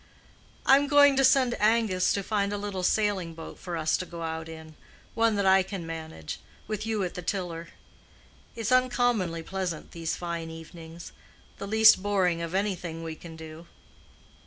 [0.65, 4.23] "I'm going to send Angus to find a little sailing boat for us to go
[4.23, 4.73] out in;
[5.13, 7.67] one that I can manage, with you at the tiller.
[8.55, 13.67] It's uncommonly pleasant these fine evenings—the least boring of anything we can do."